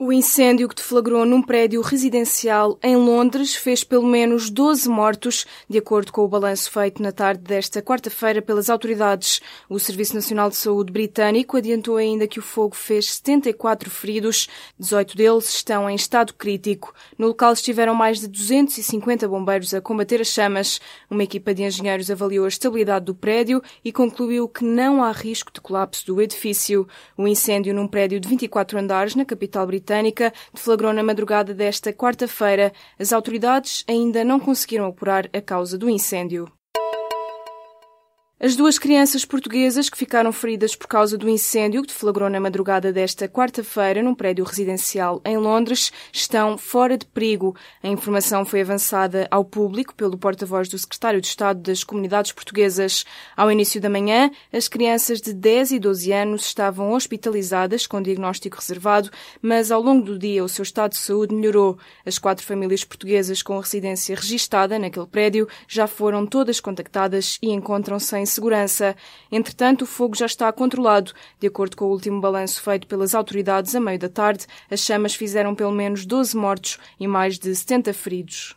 O 0.00 0.12
incêndio 0.12 0.68
que 0.68 0.76
deflagrou 0.76 1.26
num 1.26 1.42
prédio 1.42 1.80
residencial 1.80 2.78
em 2.84 2.94
Londres 2.94 3.56
fez 3.56 3.82
pelo 3.82 4.06
menos 4.06 4.48
12 4.48 4.88
mortos, 4.88 5.44
de 5.68 5.76
acordo 5.76 6.12
com 6.12 6.22
o 6.22 6.28
balanço 6.28 6.70
feito 6.70 7.02
na 7.02 7.10
tarde 7.10 7.42
desta 7.42 7.82
quarta-feira 7.82 8.40
pelas 8.40 8.70
autoridades. 8.70 9.40
O 9.68 9.76
Serviço 9.76 10.14
Nacional 10.14 10.50
de 10.50 10.54
Saúde 10.54 10.92
britânico 10.92 11.56
adiantou 11.56 11.96
ainda 11.96 12.28
que 12.28 12.38
o 12.38 12.42
fogo 12.42 12.76
fez 12.76 13.14
74 13.14 13.90
feridos, 13.90 14.46
18 14.78 15.16
deles 15.16 15.48
estão 15.48 15.90
em 15.90 15.96
estado 15.96 16.32
crítico. 16.32 16.94
No 17.18 17.26
local 17.26 17.52
estiveram 17.52 17.92
mais 17.92 18.20
de 18.20 18.28
250 18.28 19.26
bombeiros 19.26 19.74
a 19.74 19.80
combater 19.80 20.20
as 20.20 20.28
chamas. 20.28 20.80
Uma 21.10 21.24
equipa 21.24 21.52
de 21.52 21.64
engenheiros 21.64 22.08
avaliou 22.08 22.44
a 22.44 22.48
estabilidade 22.48 23.06
do 23.06 23.16
prédio 23.16 23.60
e 23.84 23.90
concluiu 23.90 24.48
que 24.48 24.62
não 24.64 25.02
há 25.02 25.10
risco 25.10 25.50
de 25.52 25.60
colapso 25.60 26.06
do 26.06 26.22
edifício. 26.22 26.86
O 27.16 27.26
incêndio 27.26 27.74
num 27.74 27.88
prédio 27.88 28.20
de 28.20 28.28
24 28.28 28.78
andares 28.78 29.16
na 29.16 29.24
capital 29.24 29.66
britânica 29.66 29.87
britânica 29.88 30.32
deflagrou 30.52 30.92
na 30.92 31.02
madrugada 31.02 31.54
desta 31.54 31.92
quarta-feira. 31.94 32.72
As 32.98 33.10
autoridades 33.10 33.84
ainda 33.88 34.22
não 34.22 34.38
conseguiram 34.38 34.84
apurar 34.84 35.28
a 35.32 35.40
causa 35.40 35.78
do 35.78 35.88
incêndio. 35.88 36.57
As 38.40 38.54
duas 38.54 38.78
crianças 38.78 39.24
portuguesas 39.24 39.90
que 39.90 39.98
ficaram 39.98 40.30
feridas 40.30 40.76
por 40.76 40.86
causa 40.86 41.18
do 41.18 41.28
incêndio 41.28 41.82
que 41.82 41.88
deflagrou 41.88 42.30
na 42.30 42.38
madrugada 42.38 42.92
desta 42.92 43.28
quarta-feira 43.28 44.00
num 44.00 44.14
prédio 44.14 44.44
residencial 44.44 45.20
em 45.24 45.36
Londres 45.36 45.90
estão 46.12 46.56
fora 46.56 46.96
de 46.96 47.04
perigo. 47.04 47.56
A 47.82 47.88
informação 47.88 48.44
foi 48.44 48.60
avançada 48.60 49.26
ao 49.28 49.44
público 49.44 49.92
pelo 49.92 50.16
porta-voz 50.16 50.68
do 50.68 50.78
Secretário 50.78 51.20
de 51.20 51.26
Estado 51.26 51.60
das 51.62 51.82
Comunidades 51.82 52.30
Portuguesas. 52.30 53.04
Ao 53.36 53.50
início 53.50 53.80
da 53.80 53.90
manhã, 53.90 54.30
as 54.52 54.68
crianças 54.68 55.20
de 55.20 55.32
10 55.32 55.72
e 55.72 55.78
12 55.80 56.12
anos 56.12 56.44
estavam 56.44 56.92
hospitalizadas 56.92 57.88
com 57.88 58.00
diagnóstico 58.00 58.58
reservado, 58.58 59.10
mas 59.42 59.72
ao 59.72 59.82
longo 59.82 60.04
do 60.04 60.16
dia 60.16 60.44
o 60.44 60.48
seu 60.48 60.62
estado 60.62 60.92
de 60.92 60.98
saúde 60.98 61.34
melhorou. 61.34 61.76
As 62.06 62.20
quatro 62.20 62.46
famílias 62.46 62.84
portuguesas 62.84 63.42
com 63.42 63.58
residência 63.58 64.14
registada 64.14 64.78
naquele 64.78 65.08
prédio 65.08 65.48
já 65.66 65.88
foram 65.88 66.24
todas 66.24 66.60
contactadas 66.60 67.36
e 67.42 67.50
encontram-se 67.50 68.16
em 68.16 68.27
segurança. 68.28 68.94
Entretanto, 69.32 69.82
o 69.82 69.86
fogo 69.86 70.16
já 70.16 70.26
está 70.26 70.52
controlado. 70.52 71.12
De 71.40 71.46
acordo 71.46 71.76
com 71.76 71.86
o 71.86 71.90
último 71.90 72.20
balanço 72.20 72.62
feito 72.62 72.86
pelas 72.86 73.14
autoridades 73.14 73.74
a 73.74 73.80
meio 73.80 73.98
da 73.98 74.08
tarde, 74.08 74.46
as 74.70 74.80
chamas 74.80 75.14
fizeram 75.14 75.54
pelo 75.54 75.72
menos 75.72 76.06
12 76.06 76.36
mortos 76.36 76.78
e 77.00 77.08
mais 77.08 77.38
de 77.38 77.54
70 77.54 77.92
feridos. 77.92 78.56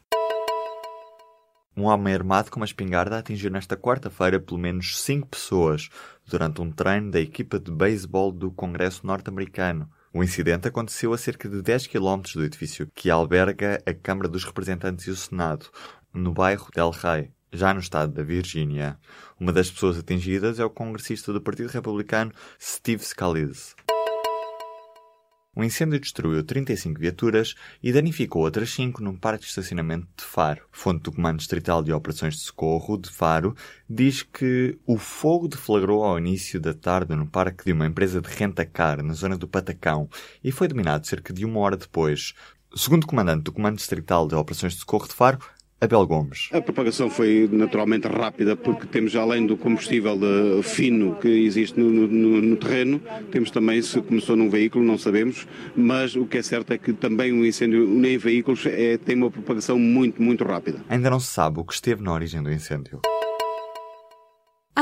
Um 1.76 1.86
homem 1.86 2.14
armado 2.14 2.52
com 2.52 2.60
uma 2.60 2.66
espingarda 2.66 3.18
atingiu 3.18 3.50
nesta 3.50 3.78
quarta-feira 3.78 4.40
pelo 4.40 4.60
menos 4.60 5.02
cinco 5.02 5.30
pessoas 5.30 5.90
durante 6.30 6.62
um 6.62 6.70
treino 6.70 7.10
da 7.10 7.20
equipa 7.20 7.58
de 7.58 7.72
beisebol 7.72 8.32
do 8.32 8.52
Congresso 8.52 9.08
norte-americano. 9.08 9.90
O 10.14 10.22
incidente 10.22 10.68
aconteceu 10.68 11.14
a 11.14 11.18
cerca 11.18 11.48
de 11.48 11.62
10 11.62 11.88
km 11.88 12.22
do 12.36 12.44
edifício 12.44 12.92
que 12.94 13.10
alberga 13.10 13.82
a 13.86 13.94
Câmara 13.94 14.28
dos 14.28 14.44
Representantes 14.44 15.08
e 15.08 15.12
o 15.12 15.16
Senado, 15.16 15.68
no 16.14 16.34
bairro 16.34 16.68
Del 16.76 16.90
Rey 16.90 17.32
já 17.52 17.74
no 17.74 17.80
estado 17.80 18.14
da 18.14 18.24
Virgínia. 18.24 18.98
Uma 19.40 19.52
das 19.52 19.70
pessoas 19.70 19.98
atingidas 19.98 20.60
é 20.60 20.66
o 20.66 20.70
congressista 20.70 21.34
do 21.34 21.42
Partido 21.42 21.70
Republicano 21.70 22.32
Steve 22.60 23.04
Scalise. 23.04 23.76
O 25.54 25.66
incêndio 25.66 26.00
destruiu 26.00 26.42
35 26.46 26.98
viaturas 26.98 27.56
e 27.84 27.92
danificou 27.92 28.44
outras 28.44 28.70
5 28.70 29.04
num 29.04 29.18
parque 29.18 29.44
de 29.44 29.50
estacionamento 29.50 30.08
de 30.16 30.24
Faro. 30.24 30.62
Fonte 30.72 31.04
do 31.04 31.12
Comando 31.12 31.40
Distrital 31.40 31.84
de 31.84 31.92
Operações 31.92 32.36
de 32.36 32.40
Socorro 32.40 32.98
de 32.98 33.10
Faro 33.10 33.54
diz 33.90 34.24
que 34.24 34.80
o 34.88 34.98
fogo 34.98 35.50
deflagrou 35.50 36.06
ao 36.06 36.18
início 36.18 36.58
da 36.58 36.74
tarde 36.74 37.18
no 37.18 37.28
parque 37.28 37.66
de 37.66 37.74
uma 37.74 37.86
empresa 37.86 38.22
de 38.22 38.30
renta-car 38.30 39.04
na 39.04 39.14
zona 39.14 39.38
do 39.38 39.46
Patacão 39.46 40.10
e 40.42 40.54
foi 40.54 40.70
dominado 40.70 41.06
cerca 41.06 41.34
de 41.34 41.44
uma 41.44 41.60
hora 41.60 41.76
depois. 41.76 42.34
Segundo 42.74 43.04
o 43.04 43.08
comandante 43.08 43.44
do 43.44 43.52
Comando 43.52 43.76
Distrital 43.76 44.30
de 44.30 44.36
Operações 44.36 44.72
de 44.72 44.80
Socorro 44.80 45.10
de 45.10 45.14
Faro, 45.14 45.40
Abel 45.82 46.06
Gomes. 46.06 46.48
A 46.54 46.62
propagação 46.62 47.10
foi 47.10 47.50
naturalmente 47.52 48.08
rápida 48.08 48.56
porque 48.56 48.86
temos 48.86 49.16
além 49.16 49.48
do 49.48 49.58
combustível 49.58 50.16
de, 50.16 50.62
fino 50.62 51.16
que 51.16 51.28
existe 51.28 51.80
no, 51.80 51.90
no, 51.90 52.42
no, 52.42 52.56
terreno, 52.56 53.02
temos 53.32 53.50
também 53.50 53.82
se 53.82 54.00
começou 54.00 54.36
num 54.36 54.48
veículo, 54.48 54.86
não 54.86 54.98
sabemos, 54.98 55.48
mas 55.76 56.16
o 56.16 56.26
que 56.28 56.38
é 56.38 56.44
certo 56.44 56.72
é 56.72 56.78
que 56.78 56.94
também 56.94 57.34
um 57.34 57.44
incêndio 57.44 57.84
em 58.06 58.18
veículos 58.18 58.64
é, 58.68 58.98
tem 58.98 59.16
uma 59.16 59.32
propagação 59.32 59.80
muito, 59.80 60.22
muito 60.22 60.44
rápida. 60.44 60.80
Ainda 60.88 61.10
não 61.10 61.20
se 61.20 61.28
sabe 61.28 61.60
o 61.60 61.66
que 61.66 61.74
esteve 61.74 62.04
na 62.04 62.14
origem 62.14 62.44
do 62.44 62.52
incêndio. 62.52 63.02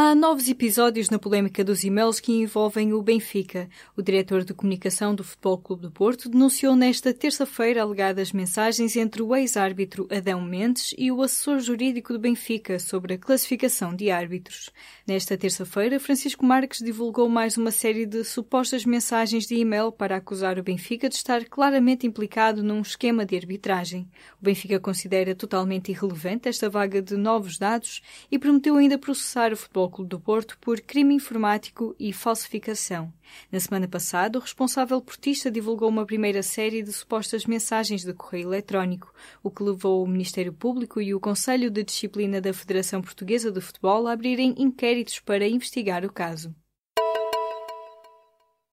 Há 0.10 0.16
novos 0.16 0.50
episódios 0.50 1.12
na 1.12 1.20
polémica 1.20 1.64
dos 1.64 1.84
e-mails 1.84 2.20
que 2.20 2.32
envolvem 2.32 2.94
o 2.94 3.02
Benfica. 3.04 3.70
O 3.96 4.02
diretor 4.02 4.44
de 4.44 4.56
comunicação 4.56 5.14
do 5.14 5.24
Futebol 5.24 5.60
Clube 5.60 5.84
do 5.84 5.92
Porto 5.92 6.28
denunciou 6.28 6.76
nesta 6.76 7.14
terça-feira 7.14 7.84
alegadas 7.84 8.32
mensagens 8.32 8.96
entre 8.96 9.22
o 9.22 9.36
ex-árbitro 9.36 10.08
Adão 10.10 10.42
Mendes 10.42 10.96
e 10.98 11.12
o 11.12 11.22
assessor 11.22 11.60
jurídico 11.60 12.12
do 12.12 12.18
Benfica 12.18 12.80
sobre 12.80 13.14
a 13.14 13.18
classificação 13.20 13.96
de 13.96 14.10
árbitros. 14.10 14.72
Nesta 15.06 15.38
terça-feira, 15.38 16.00
Francisco 16.00 16.44
Marques 16.44 16.80
divulgou 16.80 17.30
mais 17.30 17.56
uma 17.56 17.70
série 17.70 18.08
de 18.08 18.24
supostas 18.24 18.86
mensagens 18.86 19.46
de 19.46 19.58
e-mail 19.58 19.92
para 19.92 20.16
acusar 20.16 20.58
o 20.58 20.64
Benfica 20.64 21.08
de 21.08 21.18
estar 21.18 21.46
claramente 21.46 22.08
implicado 22.08 22.64
num 22.64 22.82
esquema 22.82 23.28
de 23.28 23.36
arbitragem. 23.36 24.10
O 24.42 24.46
Benfica 24.46 24.80
considera 24.80 25.36
totalmente 25.36 25.92
irrelevante 25.92 26.50
esta 26.50 26.68
vaga 26.68 27.00
de 27.00 27.16
novos 27.16 27.60
dados 27.60 28.02
e 28.32 28.40
prometeu 28.40 28.76
ainda 28.76 28.98
processar 28.98 29.54
o 29.54 29.56
Futebol 29.56 29.99
Do 30.04 30.20
Porto 30.20 30.58
por 30.60 30.80
crime 30.82 31.14
informático 31.16 31.96
e 32.00 32.14
falsificação. 32.14 33.14
Na 33.52 33.60
semana 33.60 33.88
passada, 33.88 34.38
o 34.38 34.42
responsável 34.42 35.02
portista 35.02 35.52
divulgou 35.52 35.90
uma 35.90 36.06
primeira 36.06 36.42
série 36.42 36.82
de 36.82 36.92
supostas 36.92 37.46
mensagens 37.46 38.04
de 38.04 38.14
correio 38.14 38.48
eletrónico, 38.48 39.14
o 39.44 39.52
que 39.52 39.64
levou 39.64 40.04
o 40.04 40.08
Ministério 40.08 40.54
Público 40.54 41.02
e 41.02 41.14
o 41.14 41.20
Conselho 41.20 41.70
de 41.70 41.84
Disciplina 41.84 42.40
da 42.40 42.54
Federação 42.54 43.02
Portuguesa 43.02 43.52
de 43.52 43.62
Futebol 43.62 44.08
a 44.08 44.14
abrirem 44.14 44.56
inquéritos 44.58 45.20
para 45.20 45.48
investigar 45.48 46.06
o 46.06 46.12
caso. 46.12 46.54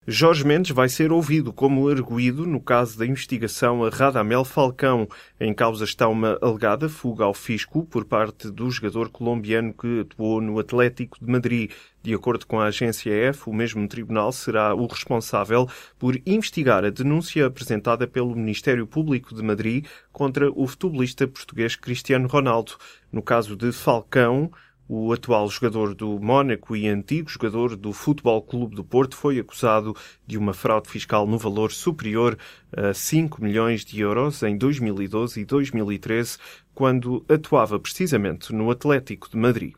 Jorge 0.08 0.46
Mendes 0.46 0.70
vai 0.70 0.88
ser 0.88 1.10
ouvido 1.10 1.52
como 1.52 1.88
arguído 1.88 2.46
no 2.46 2.60
caso 2.60 2.96
da 2.96 3.04
investigação 3.04 3.84
a 3.84 3.90
Radamel 3.90 4.44
Falcão. 4.44 5.08
Em 5.40 5.52
causa 5.52 5.82
está 5.82 6.06
uma 6.06 6.38
alegada 6.40 6.88
fuga 6.88 7.24
ao 7.24 7.34
fisco 7.34 7.84
por 7.84 8.04
parte 8.04 8.48
do 8.48 8.70
jogador 8.70 9.08
colombiano 9.08 9.74
que 9.74 10.02
atuou 10.02 10.40
no 10.40 10.60
Atlético 10.60 11.18
de 11.20 11.28
Madrid. 11.28 11.72
De 12.04 12.14
acordo 12.14 12.46
com 12.46 12.60
a 12.60 12.66
agência 12.66 13.10
EF, 13.10 13.48
o 13.48 13.52
mesmo 13.52 13.88
tribunal 13.88 14.30
será 14.30 14.72
o 14.76 14.86
responsável 14.86 15.68
por 15.98 16.16
investigar 16.24 16.84
a 16.84 16.90
denúncia 16.90 17.44
apresentada 17.44 18.06
pelo 18.06 18.36
Ministério 18.36 18.86
Público 18.86 19.34
de 19.34 19.42
Madrid 19.42 19.86
contra 20.12 20.48
o 20.52 20.68
futebolista 20.68 21.26
português 21.26 21.74
Cristiano 21.74 22.28
Ronaldo. 22.28 22.74
No 23.10 23.22
caso 23.22 23.56
de 23.56 23.72
Falcão, 23.72 24.52
o 24.88 25.12
atual 25.12 25.48
jogador 25.48 25.94
do 25.94 26.18
Mónaco 26.20 26.76
e 26.76 26.88
antigo 26.88 27.28
jogador 27.28 27.76
do 27.76 27.92
Futebol 27.92 28.40
Clube 28.42 28.76
do 28.76 28.84
Porto 28.84 29.16
foi 29.16 29.38
acusado 29.38 29.94
de 30.26 30.38
uma 30.38 30.54
fraude 30.54 30.88
fiscal 30.88 31.26
no 31.26 31.38
valor 31.38 31.72
superior 31.72 32.38
a 32.72 32.94
5 32.94 33.42
milhões 33.42 33.84
de 33.84 34.00
euros 34.00 34.42
em 34.42 34.56
2012 34.56 35.40
e 35.40 35.44
2013, 35.44 36.38
quando 36.74 37.24
atuava 37.28 37.78
precisamente 37.78 38.52
no 38.52 38.70
Atlético 38.70 39.28
de 39.30 39.36
Madrid. 39.36 39.74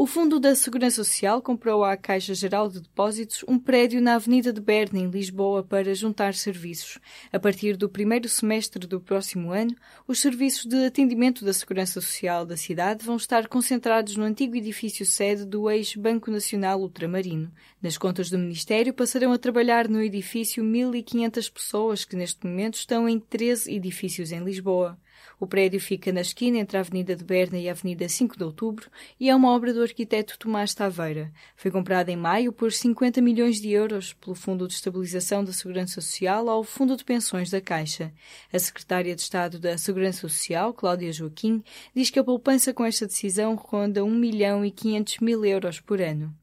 O 0.00 0.06
Fundo 0.06 0.38
da 0.38 0.54
Segurança 0.54 1.02
Social 1.02 1.42
comprou 1.42 1.82
à 1.82 1.96
Caixa 1.96 2.32
Geral 2.32 2.68
de 2.68 2.80
Depósitos 2.80 3.44
um 3.48 3.58
prédio 3.58 4.00
na 4.00 4.14
Avenida 4.14 4.52
de 4.52 4.60
Berna, 4.60 5.00
em 5.00 5.10
Lisboa, 5.10 5.64
para 5.64 5.92
juntar 5.92 6.34
serviços. 6.34 7.00
A 7.32 7.40
partir 7.40 7.76
do 7.76 7.88
primeiro 7.88 8.28
semestre 8.28 8.86
do 8.86 9.00
próximo 9.00 9.50
ano, 9.50 9.74
os 10.06 10.20
serviços 10.20 10.66
de 10.66 10.86
atendimento 10.86 11.44
da 11.44 11.52
Segurança 11.52 12.00
Social 12.00 12.46
da 12.46 12.56
cidade 12.56 13.04
vão 13.04 13.16
estar 13.16 13.48
concentrados 13.48 14.14
no 14.14 14.22
antigo 14.22 14.54
edifício 14.54 15.04
sede 15.04 15.44
do 15.44 15.68
ex-Banco 15.68 16.30
Nacional 16.30 16.80
Ultramarino. 16.80 17.50
Nas 17.82 17.98
contas 17.98 18.30
do 18.30 18.38
Ministério 18.38 18.94
passarão 18.94 19.32
a 19.32 19.38
trabalhar 19.38 19.88
no 19.88 20.00
edifício 20.00 20.62
1.500 20.62 21.52
pessoas 21.52 22.04
que 22.04 22.14
neste 22.14 22.46
momento 22.46 22.76
estão 22.76 23.08
em 23.08 23.18
13 23.18 23.74
edifícios 23.74 24.30
em 24.30 24.44
Lisboa. 24.44 24.96
O 25.40 25.46
prédio 25.46 25.80
fica 25.80 26.12
na 26.12 26.20
esquina 26.20 26.58
entre 26.58 26.76
a 26.76 26.80
Avenida 26.80 27.14
de 27.14 27.22
Berna 27.22 27.58
e 27.58 27.68
a 27.68 27.72
Avenida 27.72 28.08
5 28.08 28.36
de 28.36 28.42
Outubro 28.42 28.90
e 29.20 29.30
é 29.30 29.36
uma 29.36 29.54
obra 29.54 29.72
do 29.72 29.82
arquiteto 29.82 30.36
Tomás 30.38 30.74
Taveira. 30.74 31.32
Foi 31.56 31.70
comprado 31.70 32.08
em 32.08 32.16
maio 32.16 32.52
por 32.52 32.72
50 32.72 33.20
milhões 33.20 33.60
de 33.60 33.70
euros 33.70 34.12
pelo 34.14 34.34
Fundo 34.34 34.66
de 34.66 34.74
Estabilização 34.74 35.44
da 35.44 35.52
Segurança 35.52 36.00
Social 36.00 36.48
ao 36.48 36.64
Fundo 36.64 36.96
de 36.96 37.04
Pensões 37.04 37.50
da 37.50 37.60
Caixa. 37.60 38.12
A 38.52 38.58
secretária 38.58 39.14
de 39.14 39.22
Estado 39.22 39.60
da 39.60 39.78
Segurança 39.78 40.22
Social, 40.22 40.74
Cláudia 40.74 41.12
Joaquim, 41.12 41.62
diz 41.94 42.10
que 42.10 42.18
a 42.18 42.24
poupança 42.24 42.74
com 42.74 42.84
esta 42.84 43.06
decisão 43.06 43.54
ronda 43.54 44.04
1 44.04 44.10
milhão 44.10 44.64
e 44.64 44.72
500 44.72 45.18
mil 45.20 45.44
euros 45.44 45.78
por 45.80 46.00
ano. 46.00 46.34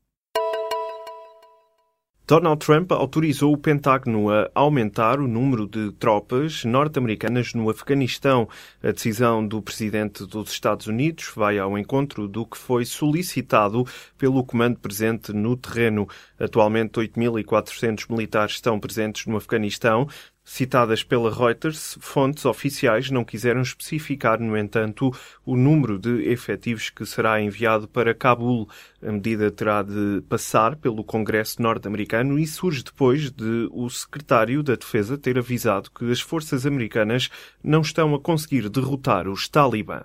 Donald 2.28 2.66
Trump 2.66 2.92
autorizou 2.92 3.54
o 3.54 3.58
Pentágono 3.58 4.32
a 4.32 4.50
aumentar 4.56 5.20
o 5.20 5.28
número 5.28 5.68
de 5.68 5.92
tropas 5.92 6.66
norte-americanas 6.66 7.54
no 7.54 7.70
Afeganistão. 7.70 8.50
A 8.82 8.92
decisão 8.92 9.48
do 9.48 9.62
presidente 9.62 10.26
dos 10.26 10.50
Estados 10.50 10.88
Unidos 10.88 11.32
vai 11.36 11.60
ao 11.60 11.78
encontro 11.78 12.28
do 12.28 12.44
que 12.44 12.58
foi 12.58 12.84
solicitado 12.84 13.86
pelo 14.18 14.44
comando 14.44 14.80
presente 14.80 15.32
no 15.34 15.56
terreno. 15.56 16.08
Atualmente, 16.40 16.94
8.400 16.94 18.10
militares 18.10 18.54
estão 18.54 18.80
presentes 18.80 19.28
no 19.28 19.38
Afeganistão, 19.38 20.08
Citadas 20.48 21.04
pela 21.04 21.34
Reuters, 21.34 21.98
fontes 22.00 22.46
oficiais 22.46 23.10
não 23.10 23.26
quiseram 23.26 23.64
especificar, 23.64 24.40
no 24.40 24.56
entanto, 24.56 25.12
o 25.44 25.58
número 25.58 25.98
de 25.98 26.30
efetivos 26.30 26.92
que 26.92 27.04
será 27.04 27.42
enviado 27.42 27.88
para 27.88 28.14
Cabul. 28.14 28.70
A 29.02 29.12
medida 29.12 29.50
terá 29.50 29.82
de 29.82 30.22
passar 30.30 30.76
pelo 30.76 31.04
Congresso 31.04 31.60
norte-americano 31.64 32.38
e 32.38 32.46
surge 32.46 32.84
depois 32.84 33.32
de 33.32 33.68
o 33.72 33.90
secretário 33.90 34.62
da 34.62 34.76
Defesa 34.76 35.18
ter 35.18 35.40
avisado 35.40 35.90
que 35.90 36.12
as 36.12 36.22
forças 36.22 36.64
americanas 36.64 37.32
não 37.64 37.82
estão 37.82 38.14
a 38.14 38.20
conseguir 38.20 38.70
derrotar 38.70 39.28
os 39.28 39.50
Talibã. 39.50 40.04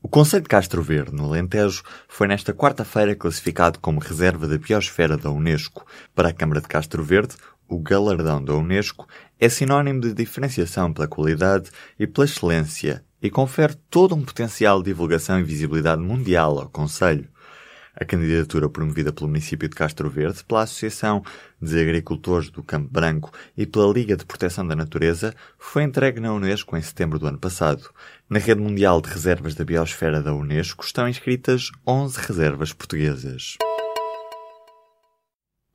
O 0.00 0.08
Conselho 0.08 0.44
de 0.44 0.48
Castro 0.48 0.80
Verde, 0.80 1.12
no 1.12 1.24
Alentejo, 1.24 1.82
foi 2.06 2.28
nesta 2.28 2.54
quarta-feira 2.54 3.16
classificado 3.16 3.80
como 3.80 3.98
reserva 3.98 4.46
da 4.46 4.56
biosfera 4.56 5.16
da 5.16 5.28
Unesco. 5.28 5.84
Para 6.14 6.28
a 6.28 6.32
Câmara 6.32 6.60
de 6.60 6.68
Castro 6.68 7.02
Verde, 7.02 7.34
o 7.68 7.78
galardão 7.78 8.42
da 8.42 8.54
Unesco 8.54 9.06
é 9.38 9.48
sinónimo 9.48 10.00
de 10.00 10.14
diferenciação 10.14 10.92
pela 10.92 11.06
qualidade 11.06 11.70
e 11.98 12.06
pela 12.06 12.24
excelência 12.24 13.04
e 13.22 13.28
confere 13.28 13.74
todo 13.90 14.14
um 14.14 14.24
potencial 14.24 14.78
de 14.78 14.86
divulgação 14.86 15.38
e 15.38 15.44
visibilidade 15.44 16.00
mundial 16.00 16.58
ao 16.58 16.68
Conselho. 16.68 17.28
A 18.00 18.04
candidatura 18.04 18.68
promovida 18.68 19.12
pelo 19.12 19.26
município 19.26 19.68
de 19.68 19.74
Castro 19.74 20.08
Verde, 20.08 20.44
pela 20.44 20.62
Associação 20.62 21.20
de 21.60 21.80
Agricultores 21.80 22.48
do 22.48 22.62
Campo 22.62 22.88
Branco 22.88 23.32
e 23.56 23.66
pela 23.66 23.92
Liga 23.92 24.16
de 24.16 24.24
Proteção 24.24 24.64
da 24.64 24.76
Natureza 24.76 25.34
foi 25.58 25.82
entregue 25.82 26.20
na 26.20 26.32
Unesco 26.32 26.76
em 26.76 26.82
setembro 26.82 27.18
do 27.18 27.26
ano 27.26 27.38
passado. 27.38 27.90
Na 28.30 28.38
rede 28.38 28.60
mundial 28.60 29.00
de 29.00 29.08
reservas 29.08 29.56
da 29.56 29.64
biosfera 29.64 30.22
da 30.22 30.32
Unesco 30.32 30.84
estão 30.84 31.08
inscritas 31.08 31.72
11 31.84 32.20
reservas 32.20 32.72
portuguesas. 32.72 33.56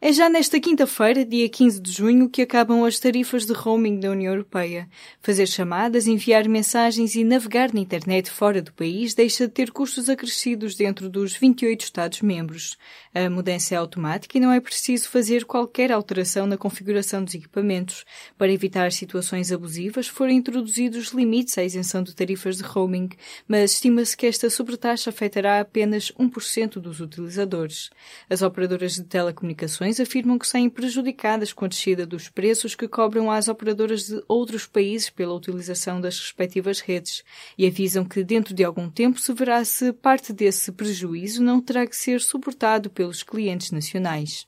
É 0.06 0.12
já 0.12 0.28
nesta 0.28 0.60
quinta-feira, 0.60 1.24
dia 1.24 1.48
15 1.48 1.80
de 1.82 1.90
junho, 1.90 2.30
que 2.30 2.42
acabam 2.42 2.84
as 2.84 3.00
tarifas 3.00 3.46
de 3.46 3.54
roaming 3.54 4.02
da 4.02 4.12
União 4.12 4.34
Europeia. 4.34 4.90
Fazer 5.22 5.48
chamadas, 5.48 6.08
enviar 6.08 6.46
mensagens 6.50 7.16
e 7.16 7.24
navegar 7.24 7.74
na 7.74 7.80
internet 7.80 8.30
fora 8.30 8.62
do 8.62 8.74
país 8.74 9.14
deixa 9.14 9.48
de 9.48 9.54
ter 9.54 9.72
custos 9.72 10.10
acrescidos 10.10 10.76
dentro 10.76 11.10
dos 11.10 11.38
28 11.38 11.86
Estados-membros. 11.86 12.78
A 13.16 13.30
mudança 13.30 13.76
é 13.76 13.78
automática 13.78 14.38
e 14.38 14.42
não 14.42 14.52
é 14.52 14.60
preciso 14.60 15.08
fazer 15.08 15.46
qualquer 15.46 15.90
alteração 15.90 16.46
na 16.46 16.58
configuração 16.58 17.24
dos 17.24 17.34
equipamentos. 17.34 18.04
Para 18.38 18.52
evitar 18.52 18.92
situações 18.92 19.54
abusivas, 19.54 20.10
foram 20.10 20.34
introduzidos 20.34 21.14
limites 21.14 21.58
à 21.58 21.64
isenção 21.64 22.04
de 22.04 22.14
tarifas 22.14 22.58
de 22.58 22.64
roaming, 22.64 23.08
mas 23.48 23.72
estima-se 23.72 24.18
que 24.18 24.26
esta 24.26 24.50
sobretaxa 24.50 25.12
afetará 25.12 25.62
apenas 25.62 26.12
1% 26.20 26.74
dos 26.82 27.00
utilizadores. 27.00 27.90
As 28.30 28.42
operadoras 28.42 28.96
de 28.96 29.06
telecomunicações 29.06 29.93
afirmam 30.00 30.38
que 30.38 30.48
saem 30.48 30.70
prejudicadas 30.70 31.52
com 31.52 31.66
a 31.66 31.68
descida 31.68 32.06
dos 32.06 32.30
preços 32.30 32.76
que 32.76 32.88
cobram 32.88 33.30
às 33.30 33.48
operadoras 33.48 34.08
de 34.08 34.24
outros 34.28 34.66
países 34.66 35.10
pela 35.10 35.34
utilização 35.34 36.00
das 36.00 36.20
respectivas 36.20 36.80
redes 36.80 37.24
e 37.58 37.66
avisam 37.66 38.06
que 38.06 38.24
dentro 38.24 38.54
de 38.54 38.64
algum 38.64 38.90
tempo 38.90 39.20
se 39.20 39.34
verá 39.34 39.64
se 39.66 39.92
parte 39.92 40.32
desse 40.32 40.72
prejuízo 40.72 41.44
não 41.44 41.62
terá 41.62 41.86
que 41.86 41.96
ser 41.96 42.22
suportado 42.22 42.90
pelos 42.90 43.24
clientes 43.24 43.72
nacionais. 43.72 44.48